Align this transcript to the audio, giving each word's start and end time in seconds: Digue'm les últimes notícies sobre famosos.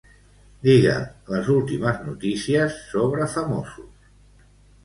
Digue'm 0.67 1.03
les 1.33 1.51
últimes 1.57 2.01
notícies 2.07 2.81
sobre 2.95 3.29
famosos. 3.37 4.13